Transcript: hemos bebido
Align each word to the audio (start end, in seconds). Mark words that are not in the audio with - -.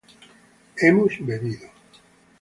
hemos 0.77 1.15
bebido 1.23 1.67